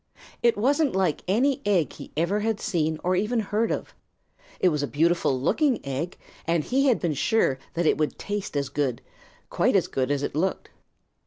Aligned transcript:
It 0.41 0.57
wasn't 0.57 0.95
like 0.95 1.21
any 1.27 1.61
egg 1.63 1.93
he 1.93 2.11
ever 2.17 2.39
had 2.39 2.59
seen 2.59 2.97
or 3.03 3.15
even 3.15 3.39
heard 3.39 3.69
of. 3.71 3.93
It 4.59 4.69
was 4.69 4.81
a 4.81 4.87
beautiful 4.87 5.39
looking 5.39 5.79
egg, 5.85 6.17
and 6.47 6.63
he 6.63 6.87
had 6.87 6.99
been 6.99 7.13
sure 7.13 7.59
that 7.75 7.85
it 7.85 7.99
would 7.99 8.17
taste 8.17 8.57
as 8.57 8.69
good, 8.69 9.03
quite 9.51 9.75
as 9.75 9.85
good 9.87 10.09
as 10.09 10.23
it 10.23 10.33
looked. 10.33 10.71